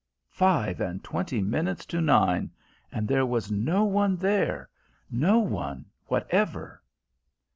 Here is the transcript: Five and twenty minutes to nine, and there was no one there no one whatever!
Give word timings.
Five 0.31 0.79
and 0.81 1.03
twenty 1.03 1.43
minutes 1.43 1.85
to 1.85 2.01
nine, 2.01 2.49
and 2.91 3.07
there 3.07 3.23
was 3.23 3.51
no 3.51 3.83
one 3.83 4.15
there 4.17 4.67
no 5.11 5.37
one 5.37 5.85
whatever! 6.07 6.81